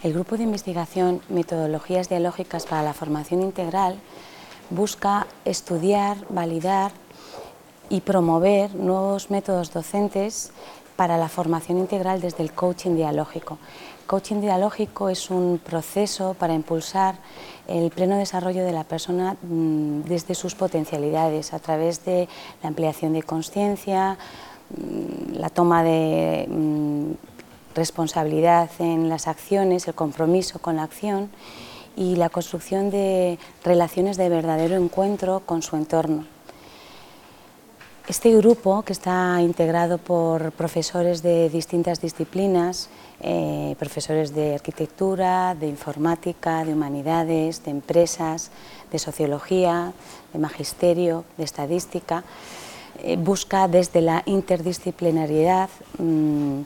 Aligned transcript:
El 0.00 0.12
grupo 0.12 0.36
de 0.36 0.44
investigación 0.44 1.20
Metodologías 1.28 2.08
Dialógicas 2.08 2.66
para 2.66 2.84
la 2.84 2.94
Formación 2.94 3.42
Integral 3.42 3.98
busca 4.70 5.26
estudiar, 5.44 6.18
validar 6.28 6.92
y 7.90 8.02
promover 8.02 8.76
nuevos 8.76 9.28
métodos 9.32 9.72
docentes 9.72 10.52
para 10.94 11.18
la 11.18 11.28
formación 11.28 11.78
integral 11.78 12.20
desde 12.20 12.44
el 12.44 12.52
coaching 12.52 12.94
dialógico. 12.94 13.58
Coaching 14.06 14.40
dialógico 14.40 15.08
es 15.08 15.30
un 15.30 15.58
proceso 15.58 16.34
para 16.38 16.54
impulsar 16.54 17.16
el 17.66 17.90
pleno 17.90 18.16
desarrollo 18.18 18.64
de 18.64 18.72
la 18.72 18.84
persona 18.84 19.36
mm, 19.42 20.02
desde 20.02 20.36
sus 20.36 20.54
potencialidades 20.54 21.52
a 21.52 21.58
través 21.58 22.04
de 22.04 22.28
la 22.62 22.68
ampliación 22.68 23.14
de 23.14 23.24
conciencia, 23.24 24.16
mm, 24.70 25.38
la 25.38 25.50
toma 25.50 25.82
de 25.82 26.46
mm, 26.48 26.97
responsabilidad 27.74 28.70
en 28.78 29.08
las 29.08 29.28
acciones, 29.28 29.88
el 29.88 29.94
compromiso 29.94 30.58
con 30.58 30.76
la 30.76 30.84
acción 30.84 31.30
y 31.96 32.16
la 32.16 32.28
construcción 32.28 32.90
de 32.90 33.38
relaciones 33.64 34.16
de 34.16 34.28
verdadero 34.28 34.76
encuentro 34.76 35.40
con 35.40 35.62
su 35.62 35.76
entorno. 35.76 36.24
Este 38.08 38.34
grupo, 38.34 38.82
que 38.82 38.94
está 38.94 39.42
integrado 39.42 39.98
por 39.98 40.52
profesores 40.52 41.22
de 41.22 41.50
distintas 41.50 42.00
disciplinas, 42.00 42.88
eh, 43.20 43.76
profesores 43.78 44.32
de 44.32 44.54
arquitectura, 44.54 45.54
de 45.54 45.66
informática, 45.66 46.64
de 46.64 46.72
humanidades, 46.72 47.62
de 47.64 47.70
empresas, 47.70 48.50
de 48.90 48.98
sociología, 48.98 49.92
de 50.32 50.38
magisterio, 50.38 51.24
de 51.36 51.44
estadística, 51.44 52.24
eh, 53.02 53.16
busca 53.16 53.68
desde 53.68 54.00
la 54.00 54.22
interdisciplinariedad 54.24 55.68
mm, 55.98 56.62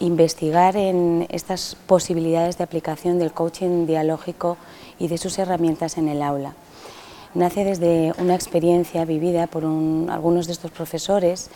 investigar 0.00 0.76
en 0.76 1.26
estas 1.30 1.76
posibilidades 1.86 2.58
de 2.58 2.64
aplicación 2.64 3.18
del 3.18 3.32
coaching 3.32 3.86
dialógico 3.86 4.56
y 4.98 5.08
de 5.08 5.18
sus 5.18 5.38
herramientas 5.38 5.98
en 5.98 6.08
el 6.08 6.22
aula. 6.22 6.54
Nace 7.34 7.64
desde 7.64 8.14
una 8.18 8.34
experiencia 8.34 9.04
vivida 9.04 9.46
por 9.46 9.64
algunos 9.64 10.46
de 10.46 10.52
estos 10.52 10.70
profesores 10.70 11.50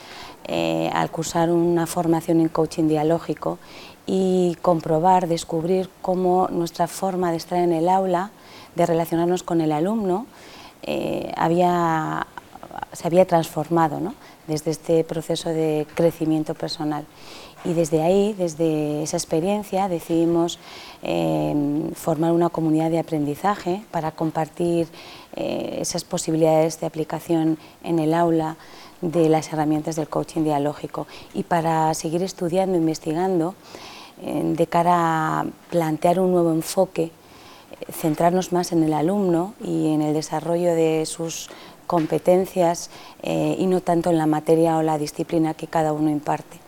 eh, 0.44 0.90
al 0.92 1.10
cursar 1.10 1.50
una 1.50 1.86
formación 1.86 2.40
en 2.40 2.48
coaching 2.48 2.86
dialógico 2.86 3.58
y 4.06 4.56
comprobar, 4.60 5.26
descubrir 5.26 5.88
cómo 6.02 6.48
nuestra 6.50 6.86
forma 6.86 7.30
de 7.30 7.38
estar 7.38 7.58
en 7.58 7.72
el 7.72 7.88
aula, 7.88 8.30
de 8.74 8.84
relacionarnos 8.84 9.42
con 9.42 9.60
el 9.60 9.72
alumno, 9.72 10.26
eh, 10.82 11.32
había, 11.36 12.26
se 12.92 13.06
había 13.06 13.24
transformado 13.24 14.00
desde 14.50 14.72
este 14.72 15.04
proceso 15.04 15.48
de 15.48 15.86
crecimiento 15.94 16.54
personal. 16.54 17.06
Y 17.64 17.74
desde 17.74 18.02
ahí, 18.02 18.34
desde 18.36 19.02
esa 19.02 19.16
experiencia, 19.16 19.88
decidimos 19.88 20.58
eh, 21.02 21.54
formar 21.94 22.32
una 22.32 22.48
comunidad 22.48 22.90
de 22.90 22.98
aprendizaje 22.98 23.82
para 23.90 24.12
compartir 24.12 24.88
eh, 25.36 25.78
esas 25.80 26.04
posibilidades 26.04 26.80
de 26.80 26.86
aplicación 26.86 27.58
en 27.84 27.98
el 27.98 28.12
aula 28.14 28.56
de 29.02 29.28
las 29.28 29.52
herramientas 29.52 29.96
del 29.96 30.08
coaching 30.08 30.42
dialógico. 30.42 31.06
Y 31.32 31.44
para 31.44 31.92
seguir 31.94 32.22
estudiando, 32.22 32.76
investigando, 32.76 33.54
eh, 34.22 34.42
de 34.44 34.66
cara 34.66 35.40
a 35.40 35.46
plantear 35.70 36.18
un 36.18 36.32
nuevo 36.32 36.52
enfoque, 36.52 37.12
centrarnos 37.90 38.52
más 38.52 38.72
en 38.72 38.82
el 38.82 38.92
alumno 38.92 39.54
y 39.62 39.92
en 39.92 40.02
el 40.02 40.14
desarrollo 40.14 40.74
de 40.74 41.06
sus 41.06 41.48
competencias 41.86 42.90
y 43.22 43.66
no 43.66 43.80
tanto 43.80 44.10
en 44.10 44.18
la 44.18 44.26
materia 44.26 44.76
o 44.76 44.82
la 44.82 44.96
disciplina 44.96 45.54
que 45.54 45.66
cada 45.66 45.92
uno 45.92 46.08
imparte. 46.08 46.60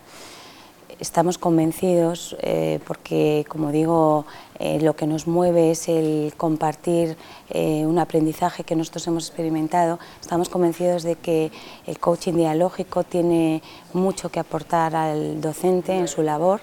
Estamos 1.02 1.36
convencidos, 1.36 2.36
eh, 2.42 2.78
porque 2.86 3.44
como 3.48 3.72
digo, 3.72 4.24
eh, 4.60 4.78
lo 4.80 4.94
que 4.94 5.08
nos 5.08 5.26
mueve 5.26 5.72
es 5.72 5.88
el 5.88 6.32
compartir 6.36 7.16
eh, 7.50 7.84
un 7.84 7.98
aprendizaje 7.98 8.62
que 8.62 8.76
nosotros 8.76 9.04
hemos 9.08 9.26
experimentado, 9.26 9.98
estamos 10.20 10.48
convencidos 10.48 11.02
de 11.02 11.16
que 11.16 11.50
el 11.88 11.98
coaching 11.98 12.34
dialógico 12.34 13.02
tiene 13.02 13.62
mucho 13.92 14.28
que 14.28 14.38
aportar 14.38 14.94
al 14.94 15.40
docente 15.40 15.98
en 15.98 16.06
su 16.06 16.22
labor 16.22 16.60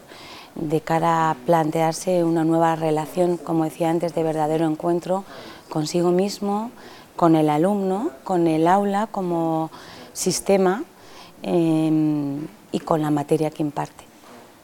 de 0.55 0.81
cara 0.81 1.29
a 1.29 1.35
plantearse 1.35 2.23
una 2.23 2.43
nueva 2.43 2.75
relación, 2.75 3.37
como 3.37 3.63
decía 3.63 3.89
antes, 3.89 4.13
de 4.13 4.23
verdadero 4.23 4.65
encuentro 4.65 5.23
consigo 5.69 6.11
mismo, 6.11 6.71
con 7.15 7.35
el 7.35 7.49
alumno, 7.49 8.11
con 8.23 8.47
el 8.47 8.67
aula 8.67 9.07
como 9.07 9.69
sistema 10.13 10.83
y 11.43 12.79
con 12.79 13.01
la 13.01 13.11
materia 13.11 13.51
que 13.51 13.63
imparte. 13.63 14.08